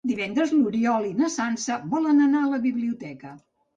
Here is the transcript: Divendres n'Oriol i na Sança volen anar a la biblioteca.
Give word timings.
Divendres 0.09 0.53
n'Oriol 0.61 1.05
i 1.09 1.13
na 1.21 1.29
Sança 1.33 1.77
volen 1.93 2.25
anar 2.29 2.43
a 2.47 2.51
la 2.55 2.61
biblioteca. 2.67 3.37